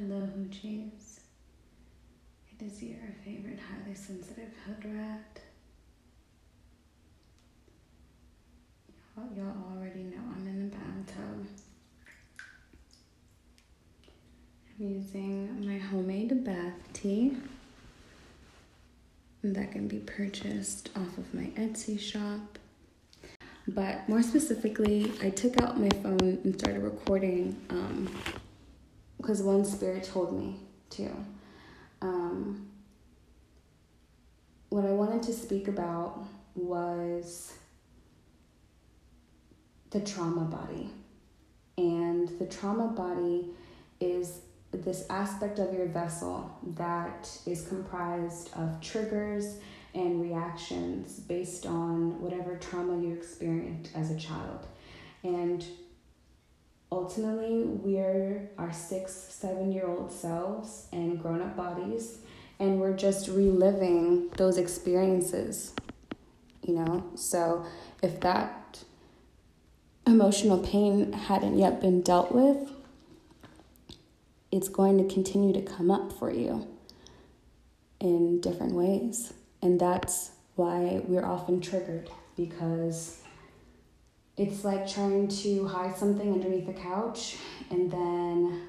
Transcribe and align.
Hello, 0.00 0.26
Hoochies. 0.38 1.20
It 2.50 2.64
is 2.64 2.82
your 2.82 2.96
favorite 3.22 3.58
highly 3.58 3.94
sensitive 3.94 4.48
hood 4.64 4.96
rat. 4.96 5.40
Y'all, 9.36 9.54
already 9.76 10.04
know 10.04 10.22
I'm 10.34 10.46
in 10.46 10.70
the 10.70 10.74
bathtub. 10.74 11.46
I'm 14.78 14.88
using 14.88 15.66
my 15.66 15.76
homemade 15.76 16.44
bath 16.44 16.72
tea 16.94 17.36
that 19.44 19.72
can 19.72 19.86
be 19.86 19.98
purchased 19.98 20.88
off 20.96 21.18
of 21.18 21.34
my 21.34 21.50
Etsy 21.58 22.00
shop. 22.00 22.58
But 23.68 24.08
more 24.08 24.22
specifically, 24.22 25.12
I 25.22 25.28
took 25.28 25.60
out 25.60 25.78
my 25.78 25.90
phone 26.02 26.40
and 26.42 26.58
started 26.58 26.80
recording 26.82 27.54
um, 27.68 28.08
because 29.20 29.42
one 29.42 29.64
spirit 29.64 30.04
told 30.04 30.38
me 30.38 30.56
to. 30.90 31.10
Um, 32.00 32.70
what 34.70 34.84
I 34.84 34.92
wanted 34.92 35.22
to 35.24 35.32
speak 35.32 35.68
about 35.68 36.24
was 36.54 37.52
the 39.90 40.00
trauma 40.00 40.44
body. 40.44 40.90
And 41.76 42.28
the 42.38 42.46
trauma 42.46 42.88
body 42.88 43.50
is 44.00 44.42
this 44.72 45.04
aspect 45.10 45.58
of 45.58 45.74
your 45.74 45.86
vessel 45.86 46.56
that 46.76 47.28
is 47.46 47.66
comprised 47.66 48.50
of 48.54 48.80
triggers 48.80 49.58
and 49.94 50.22
reactions 50.22 51.18
based 51.18 51.66
on 51.66 52.20
whatever 52.20 52.56
trauma 52.56 53.02
you 53.02 53.12
experienced 53.12 53.90
as 53.96 54.10
a 54.10 54.16
child. 54.16 54.66
And 55.24 55.64
ultimately, 56.92 57.62
we're 57.64 58.50
our 58.58 58.72
six, 58.72 59.12
seven 59.12 59.72
year 59.72 59.86
old 59.86 60.12
selves 60.12 60.86
and 60.92 61.20
grown 61.20 61.40
up 61.40 61.56
bodies, 61.56 62.18
and 62.58 62.80
we're 62.80 62.96
just 62.96 63.28
reliving 63.28 64.28
those 64.36 64.58
experiences, 64.58 65.72
you 66.62 66.74
know? 66.74 67.04
So 67.14 67.64
if 68.02 68.20
that 68.20 68.84
emotional 70.06 70.58
pain 70.58 71.12
hadn't 71.12 71.58
yet 71.58 71.80
been 71.80 72.02
dealt 72.02 72.32
with, 72.32 72.70
it's 74.50 74.68
going 74.68 74.98
to 74.98 75.12
continue 75.14 75.52
to 75.52 75.62
come 75.62 75.90
up 75.90 76.12
for 76.12 76.32
you 76.32 76.66
in 78.00 78.40
different 78.40 78.72
ways. 78.72 79.32
And 79.62 79.80
that's 79.80 80.32
why 80.56 81.02
we're 81.04 81.24
often 81.24 81.60
triggered 81.60 82.10
because 82.36 83.19
it's 84.40 84.64
like 84.64 84.90
trying 84.90 85.28
to 85.28 85.66
hide 85.66 85.94
something 85.94 86.32
underneath 86.32 86.66
the 86.66 86.72
couch 86.72 87.36
and 87.70 87.90
then 87.90 88.62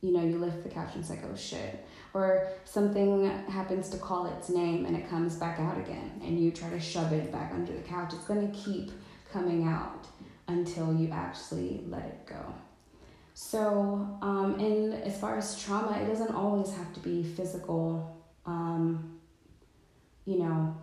you 0.00 0.12
know 0.12 0.22
you 0.24 0.38
lift 0.38 0.62
the 0.62 0.68
couch 0.68 0.90
and 0.94 1.00
it's 1.00 1.10
like 1.10 1.24
oh 1.24 1.34
shit. 1.34 1.84
Or 2.14 2.48
something 2.64 3.26
happens 3.48 3.88
to 3.90 3.98
call 3.98 4.26
its 4.26 4.48
name 4.48 4.86
and 4.86 4.96
it 4.96 5.10
comes 5.10 5.34
back 5.34 5.58
out 5.58 5.76
again 5.76 6.20
and 6.22 6.38
you 6.38 6.52
try 6.52 6.70
to 6.70 6.78
shove 6.78 7.12
it 7.12 7.32
back 7.32 7.52
under 7.52 7.72
the 7.72 7.82
couch. 7.82 8.12
It's 8.14 8.24
going 8.26 8.50
to 8.50 8.56
keep 8.56 8.92
coming 9.32 9.66
out 9.66 10.06
until 10.46 10.94
you 10.94 11.10
actually 11.10 11.82
let 11.88 12.04
it 12.04 12.24
go. 12.24 12.54
So 13.34 14.18
um, 14.22 14.54
and 14.60 14.94
as 15.02 15.18
far 15.20 15.36
as 15.36 15.60
trauma 15.60 15.98
it 15.98 16.06
doesn't 16.06 16.32
always 16.32 16.72
have 16.76 16.94
to 16.94 17.00
be 17.00 17.24
physical 17.24 18.24
um, 18.46 19.18
you 20.26 20.38
know 20.38 20.76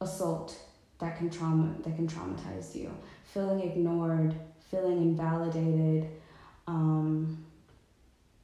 assault 0.00 0.56
that 1.02 1.18
can 1.18 1.28
trauma 1.28 1.74
that 1.82 1.96
can 1.96 2.06
traumatize 2.06 2.76
you 2.76 2.88
feeling 3.24 3.60
ignored, 3.60 4.36
feeling 4.70 4.98
invalidated, 4.98 6.08
um, 6.68 7.44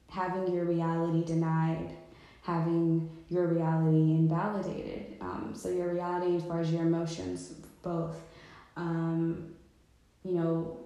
having 0.09 0.53
your 0.53 0.65
reality 0.65 1.25
denied, 1.25 1.97
having 2.43 3.09
your 3.29 3.47
reality 3.47 4.13
invalidated. 4.13 5.17
Um, 5.21 5.53
so, 5.55 5.69
your 5.69 5.93
reality, 5.93 6.35
as 6.35 6.43
far 6.43 6.61
as 6.61 6.73
your 6.73 6.83
emotions, 6.83 7.53
both. 7.83 8.17
Um, 8.77 9.55
you 10.25 10.33
know, 10.33 10.79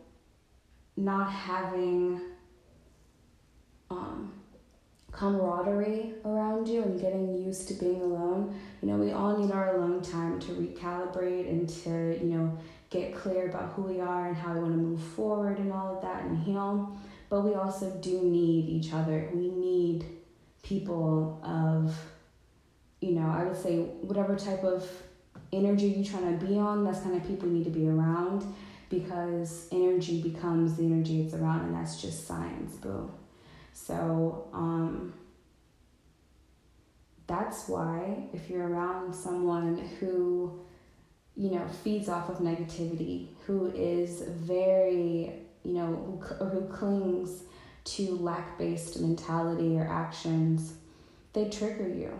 not 0.96 1.30
having 1.30 2.20
um, 3.90 4.32
camaraderie 5.12 6.14
around 6.24 6.66
you 6.66 6.82
and 6.82 7.00
getting 7.00 7.34
used 7.44 7.68
to 7.68 7.74
being 7.74 8.00
alone. 8.00 8.58
You 8.82 8.88
know, 8.88 8.96
we 8.96 9.12
all 9.12 9.36
need 9.38 9.52
our 9.52 9.76
alone 9.76 10.02
time 10.02 10.40
to 10.40 10.52
recalibrate 10.52 11.48
and 11.48 11.68
to, 11.68 12.18
you 12.20 12.34
know, 12.34 12.58
get 12.90 13.14
clear 13.14 13.48
about 13.48 13.72
who 13.72 13.82
we 13.82 14.00
are 14.00 14.28
and 14.28 14.36
how 14.36 14.54
we 14.54 14.60
want 14.60 14.72
to 14.72 14.78
move 14.78 15.00
forward 15.00 15.58
and 15.58 15.72
all 15.72 15.96
of 15.96 16.02
that 16.02 16.24
and 16.24 16.42
heal. 16.42 16.96
But 17.28 17.42
we 17.42 17.54
also 17.54 17.90
do 18.00 18.22
need 18.22 18.68
each 18.68 18.92
other. 18.92 19.30
We 19.34 19.48
need 19.48 20.06
people 20.62 21.40
of, 21.44 21.96
you 23.00 23.12
know, 23.12 23.28
I 23.28 23.44
would 23.44 23.56
say 23.56 23.78
whatever 23.78 24.36
type 24.36 24.64
of 24.64 24.86
energy 25.52 25.88
you're 25.88 26.04
trying 26.04 26.38
to 26.38 26.46
be 26.46 26.58
on, 26.58 26.84
that's 26.84 27.00
kind 27.00 27.16
of 27.16 27.26
people 27.26 27.48
you 27.48 27.54
need 27.54 27.64
to 27.64 27.70
be 27.70 27.86
around 27.86 28.44
because 28.88 29.68
energy 29.72 30.22
becomes 30.22 30.76
the 30.76 30.84
energy 30.84 31.22
it's 31.22 31.34
around, 31.34 31.60
and 31.66 31.74
that's 31.74 32.00
just 32.00 32.26
science, 32.26 32.76
boo. 32.76 33.10
So, 33.72 34.48
um, 34.52 35.14
that's 37.26 37.68
why 37.68 38.24
if 38.32 38.50
you're 38.50 38.68
around 38.68 39.14
someone 39.14 39.78
who 39.98 40.62
you 41.36 41.50
know, 41.50 41.66
feeds 41.82 42.08
off 42.08 42.28
of 42.28 42.38
negativity, 42.38 43.28
who 43.46 43.72
is 43.74 44.22
very, 44.22 45.32
you 45.64 45.72
know, 45.72 46.20
who, 46.20 46.44
who 46.44 46.68
clings 46.68 47.44
to 47.84 48.16
lack 48.16 48.58
based 48.58 49.00
mentality 49.00 49.76
or 49.76 49.86
actions, 49.86 50.74
they 51.32 51.48
trigger 51.48 51.88
you. 51.88 52.12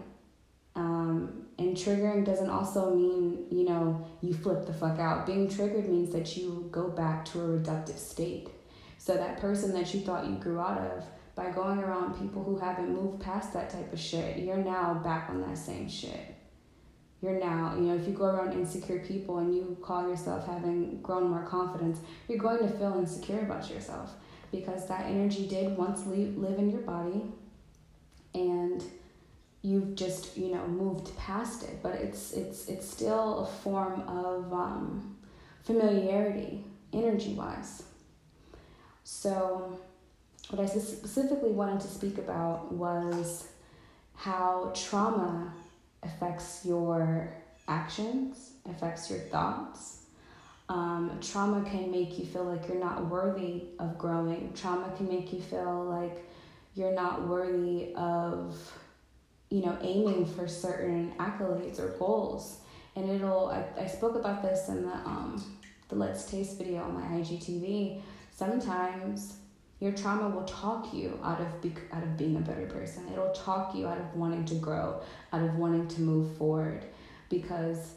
Um, 0.74 1.46
and 1.58 1.76
triggering 1.76 2.24
doesn't 2.24 2.48
also 2.48 2.94
mean, 2.94 3.44
you 3.50 3.64
know, 3.64 4.06
you 4.22 4.32
flip 4.32 4.66
the 4.66 4.72
fuck 4.72 4.98
out. 4.98 5.26
Being 5.26 5.48
triggered 5.48 5.88
means 5.88 6.10
that 6.12 6.34
you 6.36 6.68
go 6.72 6.88
back 6.88 7.26
to 7.26 7.40
a 7.40 7.58
reductive 7.58 7.98
state. 7.98 8.48
So 8.96 9.14
that 9.16 9.38
person 9.40 9.74
that 9.74 9.92
you 9.92 10.00
thought 10.00 10.26
you 10.26 10.36
grew 10.36 10.58
out 10.58 10.78
of, 10.78 11.04
by 11.34 11.50
going 11.50 11.78
around 11.78 12.18
people 12.20 12.42
who 12.44 12.58
haven't 12.58 12.92
moved 12.92 13.22
past 13.22 13.52
that 13.52 13.70
type 13.70 13.92
of 13.92 13.98
shit, 13.98 14.38
you're 14.38 14.56
now 14.56 14.94
back 14.94 15.30
on 15.30 15.40
that 15.40 15.56
same 15.56 15.88
shit 15.88 16.36
you're 17.22 17.38
now, 17.38 17.74
you 17.76 17.82
know, 17.82 17.94
if 17.94 18.06
you 18.06 18.12
go 18.12 18.24
around 18.24 18.52
insecure 18.52 18.98
people 18.98 19.38
and 19.38 19.54
you 19.54 19.76
call 19.80 20.08
yourself 20.08 20.44
having 20.44 21.00
grown 21.02 21.30
more 21.30 21.44
confidence, 21.44 22.00
you're 22.28 22.36
going 22.36 22.58
to 22.58 22.68
feel 22.68 22.96
insecure 22.98 23.42
about 23.42 23.70
yourself 23.70 24.10
because 24.50 24.88
that 24.88 25.06
energy 25.06 25.46
did 25.46 25.76
once 25.76 26.04
leave, 26.04 26.36
live 26.36 26.58
in 26.58 26.68
your 26.68 26.80
body 26.80 27.22
and 28.34 28.82
you've 29.62 29.94
just, 29.94 30.36
you 30.36 30.52
know, 30.52 30.66
moved 30.66 31.16
past 31.16 31.62
it. 31.62 31.80
But 31.80 31.94
it's 31.94 32.32
it's 32.32 32.66
it's 32.68 32.88
still 32.88 33.38
a 33.38 33.46
form 33.46 34.00
of 34.08 34.52
um, 34.52 35.16
familiarity, 35.62 36.64
energy 36.92 37.34
wise. 37.34 37.84
So, 39.04 39.78
what 40.50 40.60
I 40.60 40.66
specifically 40.66 41.50
wanted 41.50 41.80
to 41.80 41.88
speak 41.88 42.18
about 42.18 42.72
was 42.72 43.48
how 44.14 44.72
trauma 44.74 45.52
affects 46.02 46.64
your 46.64 47.32
actions, 47.68 48.52
affects 48.68 49.10
your 49.10 49.20
thoughts. 49.20 49.98
Um, 50.68 51.18
trauma 51.20 51.68
can 51.68 51.90
make 51.90 52.18
you 52.18 52.26
feel 52.26 52.44
like 52.44 52.68
you're 52.68 52.78
not 52.78 53.06
worthy 53.06 53.64
of 53.78 53.98
growing. 53.98 54.52
Trauma 54.54 54.92
can 54.96 55.08
make 55.08 55.32
you 55.32 55.40
feel 55.40 55.84
like 55.84 56.24
you're 56.74 56.94
not 56.94 57.28
worthy 57.28 57.92
of, 57.94 58.56
you 59.50 59.64
know, 59.64 59.76
aiming 59.82 60.26
for 60.26 60.48
certain 60.48 61.12
accolades 61.18 61.78
or 61.78 61.88
goals. 61.98 62.58
And 62.96 63.10
it'll, 63.10 63.48
I, 63.48 63.82
I 63.82 63.86
spoke 63.86 64.16
about 64.16 64.42
this 64.42 64.68
in 64.68 64.82
the, 64.82 64.94
um, 64.94 65.42
the 65.88 65.96
Let's 65.96 66.24
Taste 66.24 66.58
video 66.58 66.82
on 66.82 66.94
my 66.94 67.02
IGTV. 67.18 68.00
Sometimes 68.30 69.36
your 69.82 69.90
trauma 69.90 70.28
will 70.28 70.44
talk 70.44 70.94
you 70.94 71.18
out 71.24 71.40
of 71.40 71.60
be- 71.60 71.74
out 71.92 72.04
of 72.04 72.16
being 72.16 72.36
a 72.36 72.40
better 72.40 72.66
person. 72.66 73.02
It'll 73.12 73.32
talk 73.32 73.74
you 73.74 73.88
out 73.88 73.98
of 73.98 74.14
wanting 74.14 74.44
to 74.44 74.54
grow, 74.54 75.02
out 75.32 75.42
of 75.42 75.56
wanting 75.56 75.88
to 75.88 76.02
move 76.02 76.36
forward 76.36 76.84
because 77.28 77.94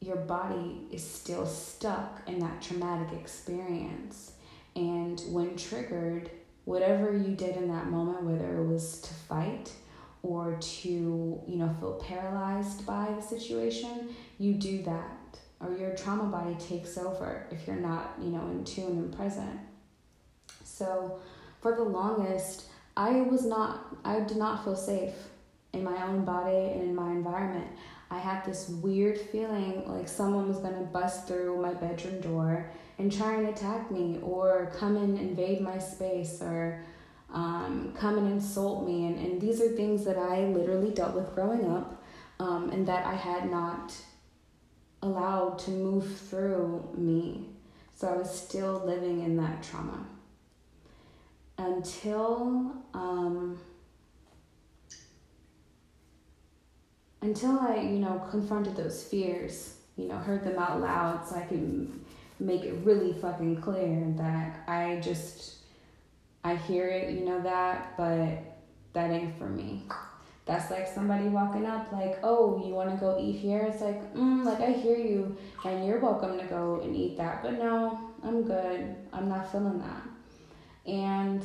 your 0.00 0.16
body 0.16 0.86
is 0.90 1.06
still 1.06 1.44
stuck 1.44 2.22
in 2.26 2.38
that 2.38 2.62
traumatic 2.62 3.18
experience. 3.20 4.32
And 4.76 5.20
when 5.28 5.58
triggered, 5.58 6.30
whatever 6.64 7.14
you 7.14 7.36
did 7.36 7.58
in 7.58 7.68
that 7.68 7.90
moment, 7.90 8.22
whether 8.22 8.62
it 8.62 8.66
was 8.66 9.02
to 9.02 9.12
fight 9.12 9.70
or 10.22 10.56
to, 10.58 10.88
you 10.88 11.56
know, 11.58 11.76
feel 11.80 12.02
paralyzed 12.02 12.86
by 12.86 13.12
the 13.14 13.20
situation, 13.20 14.08
you 14.38 14.54
do 14.54 14.82
that. 14.84 15.38
Or 15.60 15.76
your 15.76 15.94
trauma 15.94 16.24
body 16.24 16.54
takes 16.54 16.96
over 16.96 17.46
if 17.50 17.66
you're 17.66 17.76
not, 17.76 18.14
you 18.22 18.30
know, 18.30 18.48
in 18.48 18.64
tune 18.64 18.96
and 18.96 19.14
present. 19.14 19.60
So 20.64 21.20
for 21.60 21.74
the 21.76 21.82
longest, 21.82 22.64
I 22.96 23.22
was 23.22 23.44
not, 23.44 23.96
I 24.04 24.20
did 24.20 24.36
not 24.36 24.64
feel 24.64 24.76
safe 24.76 25.14
in 25.72 25.84
my 25.84 26.02
own 26.04 26.24
body 26.24 26.72
and 26.72 26.82
in 26.82 26.94
my 26.94 27.10
environment. 27.10 27.68
I 28.10 28.18
had 28.18 28.44
this 28.44 28.68
weird 28.68 29.18
feeling 29.18 29.84
like 29.88 30.08
someone 30.08 30.48
was 30.48 30.60
to 30.60 30.70
bust 30.92 31.26
through 31.26 31.60
my 31.60 31.74
bedroom 31.74 32.20
door 32.20 32.70
and 32.98 33.12
try 33.12 33.34
and 33.34 33.48
attack 33.48 33.90
me 33.90 34.20
or 34.22 34.72
come 34.78 34.96
and 34.96 35.18
invade 35.18 35.60
my 35.60 35.78
space 35.78 36.40
or 36.40 36.84
um, 37.32 37.92
come 37.96 38.18
and 38.18 38.30
insult 38.30 38.86
me. 38.86 39.06
And, 39.06 39.18
and 39.18 39.40
these 39.40 39.60
are 39.60 39.68
things 39.68 40.04
that 40.04 40.16
I 40.16 40.44
literally 40.44 40.90
dealt 40.90 41.14
with 41.14 41.34
growing 41.34 41.68
up 41.68 42.02
um, 42.38 42.70
and 42.70 42.86
that 42.86 43.04
I 43.04 43.14
had 43.14 43.50
not 43.50 43.92
allowed 45.02 45.58
to 45.60 45.70
move 45.72 46.16
through 46.16 46.88
me. 46.96 47.48
So 47.94 48.08
I 48.08 48.16
was 48.16 48.30
still 48.30 48.82
living 48.84 49.22
in 49.22 49.36
that 49.38 49.62
trauma 49.62 50.06
until 51.58 52.72
um, 52.92 53.58
until 57.22 57.58
I, 57.58 57.76
you 57.76 57.98
know, 58.00 58.22
confronted 58.30 58.76
those 58.76 59.02
fears, 59.02 59.76
you 59.96 60.08
know, 60.08 60.16
heard 60.16 60.44
them 60.44 60.58
out 60.58 60.80
loud 60.80 61.26
so 61.26 61.36
I 61.36 61.42
could 61.42 61.90
make 62.38 62.64
it 62.64 62.74
really 62.84 63.12
fucking 63.14 63.62
clear 63.62 64.12
that 64.18 64.68
I 64.68 65.00
just 65.00 65.56
I 66.44 66.56
hear 66.56 66.88
it, 66.88 67.14
you 67.14 67.24
know 67.24 67.40
that, 67.40 67.96
but 67.96 68.38
that 68.92 69.10
ain't 69.10 69.38
for 69.38 69.48
me. 69.48 69.84
That's 70.44 70.70
like 70.70 70.86
somebody 70.86 71.28
walking 71.28 71.64
up, 71.64 71.90
like, 71.90 72.18
oh, 72.22 72.62
you 72.62 72.74
want 72.74 72.90
to 72.90 72.96
go 72.96 73.18
eat 73.18 73.36
here? 73.36 73.62
It's 73.62 73.80
like, 73.80 74.14
mm, 74.14 74.44
like 74.44 74.60
I 74.60 74.72
hear 74.72 74.98
you, 74.98 75.38
and 75.64 75.86
you're 75.86 76.00
welcome 76.00 76.38
to 76.38 76.44
go 76.44 76.82
and 76.84 76.94
eat 76.94 77.16
that, 77.16 77.42
but 77.42 77.54
no, 77.54 77.98
I'm 78.22 78.42
good. 78.42 78.94
I'm 79.10 79.30
not 79.30 79.50
feeling 79.50 79.78
that. 79.78 80.02
And 80.86 81.42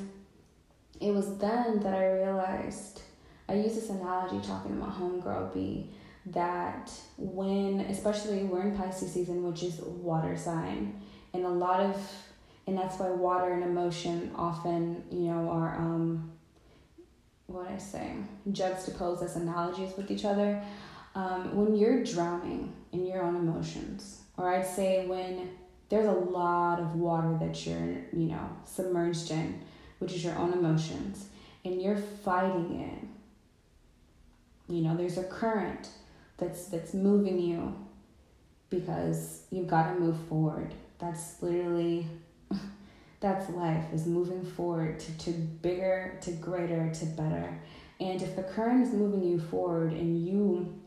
it 0.99 1.11
was 1.11 1.37
then 1.37 1.79
that 1.79 1.93
I 1.93 2.11
realized 2.11 3.01
I 3.47 3.53
use 3.55 3.75
this 3.75 3.89
analogy 3.89 4.45
talking 4.45 4.73
about 4.73 4.99
homegirl 4.99 5.53
B 5.53 5.89
that 6.27 6.91
when, 7.17 7.79
especially 7.81 8.43
we're 8.43 8.61
in 8.61 8.77
Pisces 8.77 9.11
season, 9.11 9.43
which 9.43 9.63
is 9.63 9.79
water 9.79 10.37
sign, 10.37 11.01
and 11.33 11.45
a 11.45 11.49
lot 11.49 11.79
of, 11.79 11.95
and 12.67 12.77
that's 12.77 12.99
why 12.99 13.09
water 13.09 13.53
and 13.53 13.63
emotion 13.63 14.31
often, 14.35 15.03
you 15.11 15.31
know, 15.31 15.49
are, 15.49 15.75
um, 15.77 16.31
what 17.47 17.67
I 17.67 17.77
say, 17.77 18.13
juxtaposed 18.51 19.23
as 19.23 19.35
analogies 19.35 19.97
with 19.97 20.11
each 20.11 20.25
other. 20.25 20.61
Um, 21.15 21.55
when 21.55 21.75
you're 21.75 22.03
drowning 22.03 22.71
in 22.91 23.07
your 23.07 23.23
own 23.23 23.35
emotions, 23.35 24.21
or 24.37 24.53
I'd 24.53 24.67
say 24.67 25.07
when 25.07 25.49
there's 25.89 26.07
a 26.07 26.11
lot 26.11 26.79
of 26.79 26.95
water 26.95 27.37
that 27.39 27.65
you're, 27.65 27.97
you 28.13 28.29
know, 28.29 28.49
submerged 28.63 29.31
in, 29.31 29.61
which 29.97 30.13
is 30.13 30.23
your 30.23 30.35
own 30.35 30.53
emotions, 30.53 31.27
and 31.65 31.81
you're 31.81 31.97
fighting 31.97 32.79
it. 32.79 34.73
You 34.73 34.83
know, 34.83 34.95
there's 34.95 35.17
a 35.17 35.23
current 35.23 35.89
that's 36.37 36.67
that's 36.67 36.93
moving 36.93 37.39
you 37.39 37.75
because 38.69 39.43
you've 39.51 39.67
got 39.67 39.93
to 39.93 39.99
move 39.99 40.17
forward. 40.27 40.73
That's 40.99 41.41
literally 41.41 42.07
that's 43.19 43.49
life 43.49 43.85
is 43.91 44.05
moving 44.05 44.45
forward 44.45 44.99
to, 44.99 45.17
to 45.17 45.31
bigger, 45.31 46.17
to 46.21 46.31
greater, 46.33 46.91
to 46.93 47.05
better. 47.05 47.59
And 47.99 48.21
if 48.21 48.35
the 48.35 48.43
current 48.43 48.83
is 48.83 48.93
moving 48.93 49.23
you 49.23 49.39
forward 49.39 49.91
and 49.91 50.25
you 50.25 50.79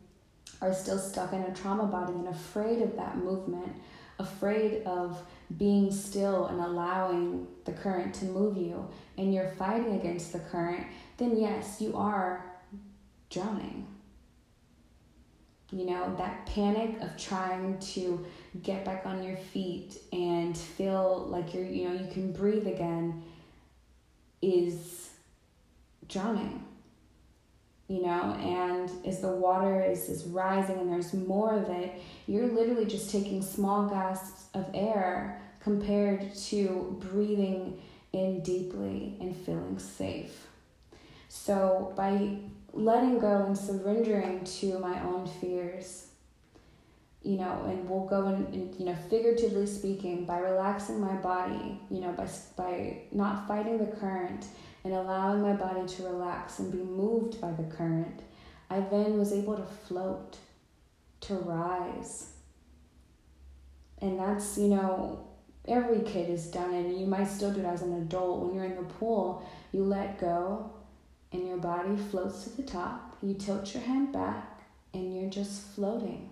are 0.62 0.72
still 0.72 0.98
stuck 0.98 1.32
in 1.32 1.42
a 1.42 1.52
trauma 1.54 1.84
body 1.84 2.12
and 2.12 2.28
afraid 2.28 2.80
of 2.80 2.96
that 2.96 3.18
movement, 3.18 3.72
afraid 4.18 4.82
of 4.84 5.20
being 5.56 5.90
still 5.90 6.46
and 6.46 6.60
allowing 6.60 7.46
the 7.64 7.72
current 7.72 8.14
to 8.14 8.24
move 8.26 8.56
you, 8.56 8.88
and 9.18 9.34
you're 9.34 9.50
fighting 9.50 9.94
against 9.94 10.32
the 10.32 10.38
current, 10.38 10.86
then 11.18 11.36
yes, 11.36 11.80
you 11.80 11.96
are 11.96 12.44
drowning. 13.30 13.86
You 15.70 15.86
know, 15.86 16.14
that 16.16 16.44
panic 16.46 17.00
of 17.00 17.16
trying 17.16 17.78
to 17.78 18.24
get 18.62 18.84
back 18.84 19.06
on 19.06 19.22
your 19.22 19.36
feet 19.38 19.96
and 20.12 20.56
feel 20.56 21.26
like 21.30 21.54
you're, 21.54 21.64
you 21.64 21.88
know, 21.88 21.94
you 21.94 22.10
can 22.12 22.32
breathe 22.32 22.66
again 22.66 23.22
is 24.42 25.10
drowning. 26.08 26.62
You 27.92 28.00
know, 28.00 28.34
and 28.40 28.90
as 29.04 29.20
the 29.20 29.28
water 29.28 29.82
is, 29.82 30.08
is 30.08 30.24
rising 30.24 30.78
and 30.78 30.90
there's 30.90 31.12
more 31.12 31.54
of 31.54 31.68
it, 31.68 31.92
you're 32.26 32.46
literally 32.46 32.86
just 32.86 33.10
taking 33.10 33.42
small 33.42 33.86
gasps 33.86 34.46
of 34.54 34.64
air 34.72 35.42
compared 35.60 36.34
to 36.34 36.96
breathing 37.10 37.78
in 38.14 38.40
deeply 38.40 39.18
and 39.20 39.36
feeling 39.36 39.78
safe. 39.78 40.46
So, 41.28 41.92
by 41.94 42.38
letting 42.72 43.18
go 43.18 43.44
and 43.44 43.58
surrendering 43.58 44.42
to 44.44 44.78
my 44.78 44.98
own 45.02 45.26
fears, 45.26 46.06
you 47.22 47.36
know, 47.36 47.62
and 47.66 47.86
we'll 47.86 48.06
go 48.06 48.24
and, 48.24 48.74
you 48.80 48.86
know, 48.86 48.96
figuratively 49.10 49.66
speaking, 49.66 50.24
by 50.24 50.38
relaxing 50.38 50.98
my 50.98 51.16
body, 51.16 51.78
you 51.90 52.00
know, 52.00 52.12
by, 52.12 52.26
by 52.56 53.02
not 53.12 53.46
fighting 53.46 53.76
the 53.76 53.94
current 53.98 54.46
and 54.84 54.92
allowing 54.92 55.42
my 55.42 55.52
body 55.52 55.86
to 55.86 56.02
relax 56.04 56.58
and 56.58 56.72
be 56.72 56.78
moved 56.78 57.40
by 57.40 57.52
the 57.52 57.64
current, 57.64 58.20
I 58.68 58.80
then 58.80 59.18
was 59.18 59.32
able 59.32 59.56
to 59.56 59.64
float, 59.64 60.38
to 61.20 61.34
rise. 61.34 62.32
And 64.00 64.18
that's, 64.18 64.58
you 64.58 64.68
know, 64.68 65.26
every 65.68 66.00
kid 66.00 66.28
has 66.30 66.46
done 66.46 66.74
it, 66.74 66.86
and 66.86 66.98
you 66.98 67.06
might 67.06 67.28
still 67.28 67.52
do 67.52 67.60
it 67.60 67.66
as 67.66 67.82
an 67.82 67.94
adult. 67.94 68.40
When 68.40 68.54
you're 68.54 68.64
in 68.64 68.76
the 68.76 68.82
pool, 68.82 69.48
you 69.70 69.84
let 69.84 70.18
go, 70.18 70.72
and 71.30 71.46
your 71.46 71.58
body 71.58 71.96
floats 72.10 72.44
to 72.44 72.50
the 72.56 72.62
top. 72.62 73.16
You 73.22 73.34
tilt 73.34 73.72
your 73.72 73.82
hand 73.84 74.12
back, 74.12 74.60
and 74.92 75.14
you're 75.14 75.30
just 75.30 75.62
floating. 75.74 76.30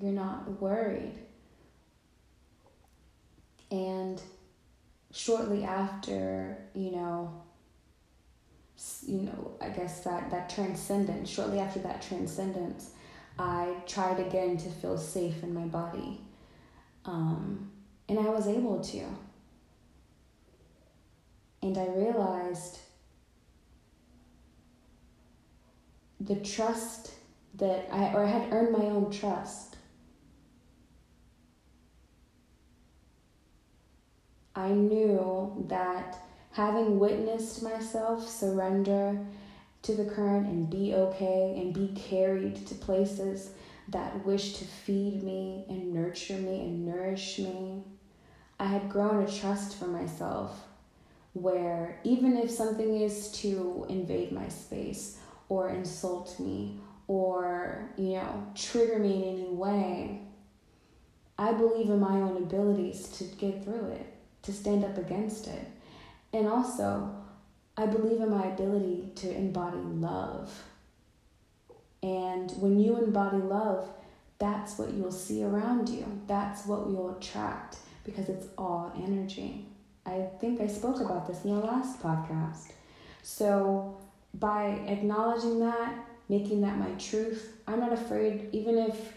You're 0.00 0.12
not 0.12 0.60
worried. 0.60 1.18
And 3.70 4.22
shortly 5.10 5.64
after, 5.64 6.56
you 6.74 6.92
know, 6.92 7.42
you 9.06 9.22
know, 9.22 9.52
I 9.60 9.70
guess 9.70 10.00
that 10.04 10.30
that 10.30 10.50
transcendence. 10.50 11.28
Shortly 11.28 11.58
after 11.58 11.80
that 11.80 12.02
transcendence, 12.02 12.90
I 13.38 13.74
tried 13.86 14.20
again 14.20 14.56
to 14.58 14.70
feel 14.70 14.96
safe 14.96 15.42
in 15.42 15.52
my 15.52 15.66
body. 15.66 16.20
Um, 17.04 17.70
and 18.08 18.18
I 18.18 18.28
was 18.30 18.46
able 18.46 18.80
to. 18.80 19.04
And 21.62 21.76
I 21.76 21.86
realized 21.88 22.78
the 26.20 26.36
trust 26.36 27.12
that 27.54 27.88
I, 27.92 28.12
or 28.12 28.24
I 28.24 28.28
had 28.28 28.52
earned 28.52 28.72
my 28.72 28.84
own 28.84 29.10
trust. 29.10 29.76
I 34.54 34.70
knew 34.70 35.64
that 35.68 36.18
having 36.58 36.98
witnessed 36.98 37.62
myself 37.62 38.28
surrender 38.28 39.16
to 39.80 39.94
the 39.94 40.04
current 40.04 40.44
and 40.44 40.68
be 40.68 40.92
okay 40.92 41.54
and 41.56 41.72
be 41.72 41.94
carried 41.94 42.66
to 42.66 42.74
places 42.74 43.50
that 43.86 44.26
wish 44.26 44.54
to 44.54 44.64
feed 44.64 45.22
me 45.22 45.64
and 45.68 45.94
nurture 45.94 46.36
me 46.36 46.58
and 46.62 46.84
nourish 46.84 47.38
me 47.38 47.84
I 48.58 48.64
had 48.64 48.90
grown 48.90 49.22
a 49.22 49.30
trust 49.30 49.78
for 49.78 49.86
myself 49.86 50.64
where 51.32 52.00
even 52.02 52.36
if 52.36 52.50
something 52.50 53.02
is 53.02 53.30
to 53.42 53.86
invade 53.88 54.32
my 54.32 54.48
space 54.48 55.18
or 55.48 55.68
insult 55.68 56.40
me 56.40 56.80
or, 57.06 57.88
you 57.96 58.14
know, 58.14 58.46
trigger 58.56 58.98
me 58.98 59.28
in 59.28 59.36
any 59.36 59.54
way, 59.54 60.22
I 61.38 61.52
believe 61.52 61.88
in 61.88 62.00
my 62.00 62.20
own 62.20 62.36
abilities 62.36 63.06
to 63.18 63.24
get 63.36 63.62
through 63.62 63.92
it, 63.92 64.12
to 64.42 64.52
stand 64.52 64.84
up 64.84 64.98
against 64.98 65.46
it. 65.46 65.64
And 66.32 66.46
also, 66.46 67.14
I 67.76 67.86
believe 67.86 68.20
in 68.20 68.30
my 68.30 68.46
ability 68.46 69.12
to 69.16 69.34
embody 69.34 69.78
love. 69.78 70.64
And 72.02 72.50
when 72.60 72.78
you 72.78 72.96
embody 72.96 73.38
love, 73.38 73.88
that's 74.38 74.78
what 74.78 74.92
you'll 74.92 75.10
see 75.10 75.42
around 75.42 75.88
you. 75.88 76.04
That's 76.26 76.66
what 76.66 76.88
you'll 76.88 77.16
attract 77.16 77.78
because 78.04 78.28
it's 78.28 78.46
all 78.56 78.92
energy. 78.96 79.66
I 80.06 80.26
think 80.40 80.60
I 80.60 80.66
spoke 80.66 81.00
about 81.00 81.26
this 81.26 81.44
in 81.44 81.50
the 81.50 81.64
last 81.64 82.02
podcast. 82.02 82.72
So, 83.22 83.96
by 84.34 84.66
acknowledging 84.86 85.60
that, 85.60 85.94
making 86.28 86.60
that 86.62 86.78
my 86.78 86.90
truth, 86.92 87.52
I'm 87.66 87.80
not 87.80 87.92
afraid, 87.92 88.48
even 88.52 88.78
if 88.78 89.12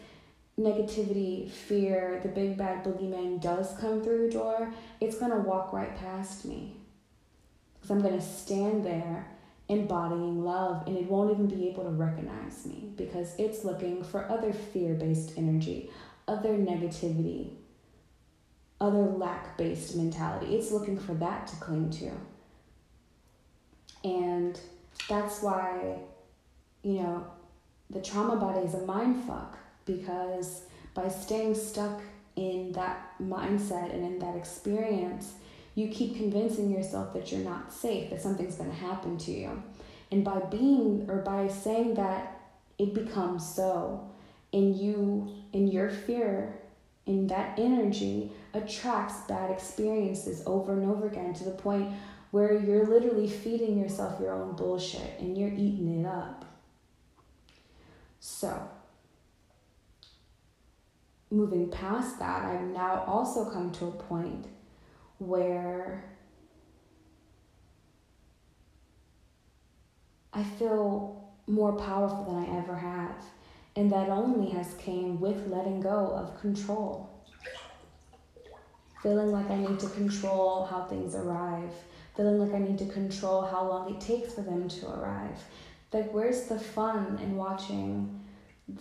negativity, 0.59 1.49
fear, 1.49 2.19
the 2.23 2.29
big 2.29 2.57
bad 2.57 2.83
boogeyman 2.83 3.41
does 3.41 3.77
come 3.79 4.03
through 4.03 4.27
the 4.27 4.33
door, 4.33 4.73
it's 4.99 5.17
to 5.31 5.37
walk 5.37 5.71
right 5.73 5.95
past 5.97 6.45
me. 6.45 6.75
Because 7.81 7.91
I'm 7.95 8.01
going 8.01 8.17
to 8.19 8.25
stand 8.25 8.85
there 8.85 9.27
embodying 9.67 10.43
love 10.43 10.85
and 10.85 10.97
it 10.97 11.05
won't 11.05 11.31
even 11.31 11.47
be 11.47 11.69
able 11.69 11.83
to 11.83 11.89
recognize 11.89 12.65
me 12.65 12.89
because 12.97 13.33
it's 13.37 13.63
looking 13.63 14.03
for 14.03 14.29
other 14.29 14.51
fear 14.51 14.93
based 14.93 15.33
energy, 15.37 15.89
other 16.27 16.49
negativity, 16.49 17.51
other 18.81 18.97
lack 18.97 19.57
based 19.57 19.95
mentality. 19.95 20.55
It's 20.55 20.71
looking 20.71 20.97
for 20.97 21.13
that 21.15 21.47
to 21.47 21.55
cling 21.57 21.89
to. 21.91 22.11
And 24.03 24.59
that's 25.07 25.41
why, 25.41 25.99
you 26.83 27.01
know, 27.01 27.25
the 27.89 28.01
trauma 28.01 28.35
body 28.35 28.65
is 28.65 28.73
a 28.73 28.85
mind 28.85 29.23
fuck 29.25 29.57
because 29.85 30.63
by 30.93 31.07
staying 31.07 31.55
stuck 31.55 32.01
in 32.35 32.71
that 32.73 33.13
mindset 33.21 33.93
and 33.93 34.03
in 34.03 34.19
that 34.19 34.35
experience, 34.35 35.33
You 35.75 35.87
keep 35.87 36.17
convincing 36.17 36.69
yourself 36.69 37.13
that 37.13 37.31
you're 37.31 37.41
not 37.41 37.71
safe, 37.71 38.09
that 38.09 38.21
something's 38.21 38.55
going 38.55 38.69
to 38.69 38.75
happen 38.75 39.17
to 39.19 39.31
you. 39.31 39.63
And 40.11 40.23
by 40.23 40.39
being 40.39 41.09
or 41.09 41.17
by 41.17 41.47
saying 41.47 41.95
that, 41.95 42.41
it 42.77 42.93
becomes 42.93 43.47
so. 43.47 44.09
And 44.51 44.75
you, 44.75 45.33
in 45.53 45.67
your 45.67 45.89
fear, 45.89 46.59
in 47.05 47.27
that 47.27 47.57
energy, 47.57 48.31
attracts 48.53 49.21
bad 49.21 49.49
experiences 49.49 50.43
over 50.45 50.73
and 50.73 50.89
over 50.89 51.07
again 51.07 51.33
to 51.35 51.45
the 51.45 51.51
point 51.51 51.93
where 52.31 52.59
you're 52.59 52.85
literally 52.85 53.29
feeding 53.29 53.79
yourself 53.79 54.19
your 54.19 54.33
own 54.33 54.55
bullshit 54.55 55.19
and 55.19 55.37
you're 55.37 55.49
eating 55.49 56.01
it 56.01 56.05
up. 56.05 56.45
So, 58.19 58.69
moving 61.29 61.69
past 61.69 62.19
that, 62.19 62.45
I've 62.45 62.67
now 62.67 63.03
also 63.07 63.49
come 63.49 63.71
to 63.73 63.87
a 63.87 63.91
point 63.91 64.47
where 65.21 66.03
I 70.33 70.43
feel 70.43 71.31
more 71.47 71.73
powerful 71.73 72.23
than 72.23 72.43
I 72.43 72.57
ever 72.57 72.75
have. 72.75 73.23
And 73.75 73.91
that 73.91 74.09
only 74.09 74.49
has 74.51 74.73
came 74.75 75.19
with 75.19 75.47
letting 75.47 75.79
go 75.79 76.11
of 76.13 76.39
control. 76.41 77.09
Feeling 79.01 79.31
like 79.31 79.49
I 79.49 79.57
need 79.57 79.79
to 79.79 79.89
control 79.89 80.65
how 80.65 80.85
things 80.85 81.15
arrive. 81.15 81.71
Feeling 82.15 82.39
like 82.39 82.53
I 82.53 82.59
need 82.59 82.77
to 82.79 82.85
control 82.87 83.43
how 83.43 83.67
long 83.67 83.93
it 83.93 84.01
takes 84.01 84.33
for 84.33 84.41
them 84.41 84.67
to 84.67 84.89
arrive. 84.89 85.43
Like 85.93 86.11
where's 86.11 86.43
the 86.43 86.59
fun 86.59 87.19
in 87.21 87.35
watching 87.35 88.19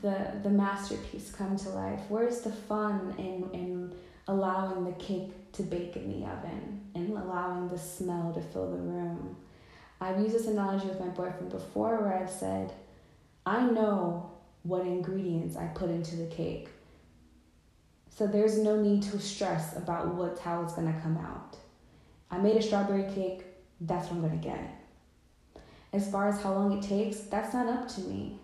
the 0.03 0.33
the 0.43 0.51
masterpiece 0.51 1.31
come 1.31 1.57
to 1.59 1.69
life? 1.71 2.01
Where's 2.09 2.41
the 2.41 2.53
fun 2.53 3.15
in 3.19 3.51
in 3.59 3.95
allowing 4.31 4.85
the 4.85 4.93
cake 4.93 5.53
to 5.53 5.63
bake 5.63 5.97
in 5.97 6.09
the 6.09 6.27
oven 6.27 6.81
and 6.95 7.11
allowing 7.11 7.69
the 7.69 7.79
smell 7.79 8.33
to 8.33 8.41
fill 8.41 8.71
the 8.71 8.79
room? 8.79 9.37
I've 10.01 10.19
used 10.21 10.35
this 10.35 10.47
analogy 10.47 10.87
with 10.87 11.01
my 11.01 11.09
boyfriend 11.09 11.51
before 11.51 12.01
where 12.01 12.17
I've 12.17 12.31
said, 12.31 12.73
I 13.45 13.63
know 13.63 14.31
what 14.63 14.83
ingredients 14.83 15.57
I 15.57 15.67
put 15.67 15.91
into 15.91 16.17
the 16.17 16.27
cake. 16.27 16.69
So 18.09 18.27
there's 18.27 18.59
no 18.59 18.81
need 18.81 19.03
to 19.05 19.19
stress 19.19 19.77
about 19.77 20.15
what's 20.15 20.41
how 20.41 20.63
it's 20.63 20.75
gonna 20.75 20.99
come 21.03 21.17
out. 21.19 21.57
I 22.31 22.39
made 22.39 22.57
a 22.57 22.63
strawberry 22.63 23.13
cake, 23.13 23.45
that's 23.81 24.09
what 24.09 24.17
I'm 24.17 24.23
gonna 24.23 24.37
get. 24.37 24.77
As 25.93 26.11
far 26.11 26.29
as 26.29 26.41
how 26.41 26.53
long 26.53 26.79
it 26.79 26.83
takes, 26.83 27.21
that's 27.21 27.53
not 27.53 27.67
up 27.67 27.89
to 27.89 28.01
me. 28.03 28.39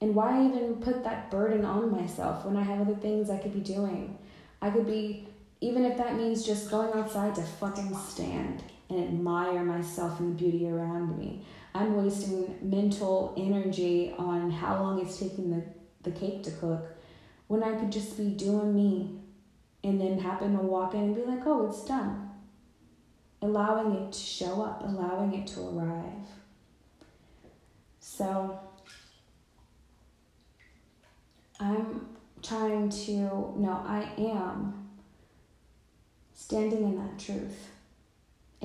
And 0.00 0.14
why 0.14 0.44
even 0.44 0.76
put 0.76 1.04
that 1.04 1.30
burden 1.30 1.64
on 1.64 1.90
myself 1.90 2.44
when 2.44 2.56
I 2.56 2.62
have 2.62 2.80
other 2.80 2.94
things 2.94 3.30
I 3.30 3.38
could 3.38 3.54
be 3.54 3.60
doing? 3.60 4.18
I 4.64 4.70
could 4.70 4.86
be, 4.86 5.28
even 5.60 5.84
if 5.84 5.98
that 5.98 6.16
means 6.16 6.46
just 6.46 6.70
going 6.70 6.98
outside 6.98 7.34
to 7.34 7.42
fucking 7.42 7.94
stand 7.94 8.62
and 8.88 8.98
admire 8.98 9.62
myself 9.62 10.18
and 10.20 10.30
the 10.32 10.42
beauty 10.42 10.66
around 10.66 11.18
me. 11.18 11.44
I'm 11.74 12.02
wasting 12.02 12.56
mental 12.62 13.34
energy 13.36 14.14
on 14.16 14.50
how 14.50 14.82
long 14.82 15.04
it's 15.04 15.18
taking 15.18 15.50
the, 15.50 15.62
the 16.02 16.16
cake 16.18 16.44
to 16.44 16.50
cook 16.52 16.82
when 17.46 17.62
I 17.62 17.78
could 17.78 17.92
just 17.92 18.16
be 18.16 18.30
doing 18.30 18.74
me 18.74 19.18
and 19.82 20.00
then 20.00 20.18
happen 20.18 20.56
to 20.56 20.62
walk 20.62 20.94
in 20.94 21.00
and 21.00 21.14
be 21.14 21.24
like, 21.24 21.42
oh, 21.44 21.66
it's 21.68 21.84
done. 21.84 22.30
Allowing 23.42 23.92
it 23.96 24.12
to 24.12 24.18
show 24.18 24.62
up, 24.62 24.82
allowing 24.82 25.34
it 25.34 25.46
to 25.48 25.60
arrive. 25.60 26.26
So 28.00 28.58
I'm 31.60 32.13
trying 32.46 32.90
to, 32.90 33.54
no, 33.56 33.82
I 33.86 34.08
am 34.18 34.88
standing 36.34 36.84
in 36.84 36.96
that 36.96 37.18
truth 37.18 37.70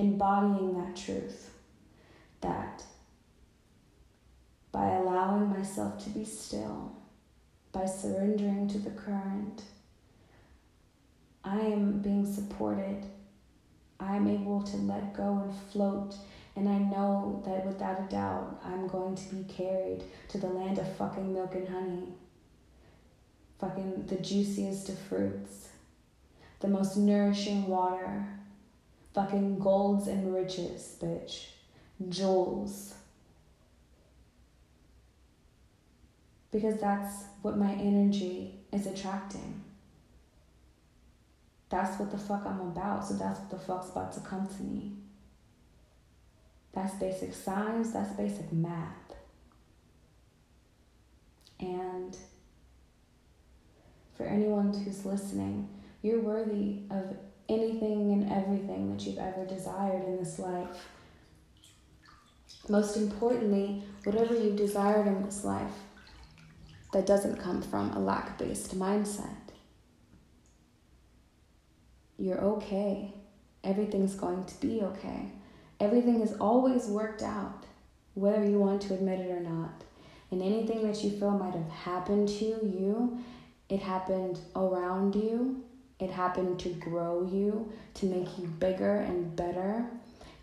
embodying 0.00 0.74
that 0.74 0.96
truth 0.96 1.50
that 2.40 2.82
by 4.72 4.94
allowing 4.94 5.50
myself 5.50 6.02
to 6.04 6.10
be 6.10 6.24
still, 6.24 6.96
by 7.72 7.84
surrendering 7.84 8.66
to 8.68 8.78
the 8.78 8.90
current, 8.90 9.62
I 11.44 11.58
am 11.58 12.00
being 12.00 12.30
supported. 12.32 13.04
I 13.98 14.16
am 14.16 14.26
able 14.26 14.62
to 14.62 14.76
let 14.78 15.12
go 15.12 15.42
and 15.44 15.54
float. 15.70 16.14
And 16.56 16.68
I 16.68 16.78
know 16.78 17.42
that 17.44 17.66
without 17.66 18.00
a 18.00 18.10
doubt, 18.10 18.60
I'm 18.64 18.86
going 18.86 19.16
to 19.16 19.34
be 19.34 19.44
carried 19.52 20.02
to 20.28 20.38
the 20.38 20.48
land 20.48 20.78
of 20.78 20.96
fucking 20.96 21.32
milk 21.32 21.54
and 21.54 21.68
honey. 21.68 22.08
Fucking 23.60 24.06
the 24.06 24.16
juiciest 24.16 24.88
of 24.88 24.98
fruits, 24.98 25.68
the 26.60 26.68
most 26.68 26.96
nourishing 26.96 27.66
water, 27.66 28.26
Fucking 29.14 29.58
golds 29.58 30.06
and 30.06 30.32
riches, 30.32 30.96
bitch. 31.00 31.46
Jewels. 32.08 32.94
Because 36.52 36.80
that's 36.80 37.24
what 37.42 37.58
my 37.58 37.72
energy 37.72 38.54
is 38.72 38.86
attracting. 38.86 39.62
That's 41.68 41.98
what 41.98 42.10
the 42.10 42.18
fuck 42.18 42.44
I'm 42.46 42.60
about, 42.60 43.06
so 43.06 43.14
that's 43.14 43.38
what 43.40 43.50
the 43.50 43.58
fuck's 43.58 43.90
about 43.90 44.12
to 44.14 44.20
come 44.20 44.46
to 44.46 44.62
me. 44.62 44.92
That's 46.72 46.94
basic 46.94 47.34
science, 47.34 47.92
that's 47.92 48.12
basic 48.14 48.52
math. 48.52 49.14
And 51.60 52.16
for 54.20 54.26
anyone 54.26 54.70
who's 54.74 55.06
listening, 55.06 55.66
you're 56.02 56.20
worthy 56.20 56.80
of 56.90 57.16
anything 57.48 58.12
and 58.12 58.30
everything 58.30 58.94
that 58.94 59.06
you've 59.06 59.18
ever 59.18 59.46
desired 59.46 60.04
in 60.04 60.18
this 60.18 60.38
life. 60.38 60.88
Most 62.68 62.98
importantly, 62.98 63.82
whatever 64.04 64.34
you've 64.34 64.56
desired 64.56 65.06
in 65.06 65.24
this 65.24 65.42
life 65.42 65.72
that 66.92 67.06
doesn't 67.06 67.38
come 67.38 67.62
from 67.62 67.92
a 67.92 67.98
lack 67.98 68.36
based 68.36 68.78
mindset. 68.78 69.36
You're 72.18 72.40
okay. 72.40 73.14
Everything's 73.64 74.16
going 74.16 74.44
to 74.44 74.60
be 74.60 74.82
okay. 74.82 75.32
Everything 75.80 76.20
is 76.20 76.34
always 76.34 76.88
worked 76.88 77.22
out, 77.22 77.64
whether 78.12 78.44
you 78.44 78.58
want 78.58 78.82
to 78.82 78.94
admit 78.94 79.20
it 79.20 79.30
or 79.30 79.40
not. 79.40 79.82
And 80.30 80.42
anything 80.42 80.86
that 80.86 81.02
you 81.02 81.10
feel 81.10 81.30
might 81.30 81.54
have 81.54 81.70
happened 81.70 82.28
to 82.28 82.44
you, 82.44 83.24
it 83.70 83.80
happened 83.80 84.40
around 84.56 85.14
you, 85.14 85.62
it 86.00 86.10
happened 86.10 86.58
to 86.60 86.70
grow 86.70 87.26
you, 87.30 87.70
to 87.94 88.06
make 88.06 88.36
you 88.36 88.46
bigger 88.46 88.96
and 88.96 89.36
better, 89.36 89.86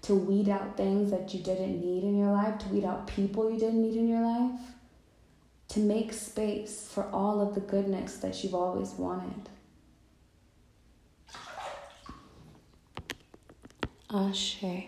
to 0.04 0.16
weed 0.16 0.48
out 0.48 0.78
things 0.78 1.12
that 1.12 1.34
you 1.34 1.42
didn't 1.42 1.82
need 1.82 2.04
in 2.04 2.18
your 2.18 2.32
life, 2.32 2.58
to 2.60 2.68
weed 2.70 2.86
out 2.86 3.06
people 3.08 3.52
you 3.52 3.60
didn't 3.60 3.82
need 3.82 3.98
in 3.98 4.08
your 4.08 4.22
life, 4.22 4.62
to 5.68 5.80
make 5.80 6.14
space 6.14 6.90
for 6.90 7.10
all 7.12 7.42
of 7.42 7.54
the 7.54 7.60
goodness 7.60 8.18
that 8.18 8.44
you've 8.44 8.56
always 8.56 8.92
wanted. 8.92 9.50
Ashe. 14.10 14.88